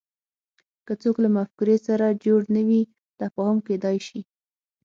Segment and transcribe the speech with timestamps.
[0.85, 2.81] که څوک له مفکورې سره جوړ نه وي
[3.19, 4.19] تفاهم کېدای شي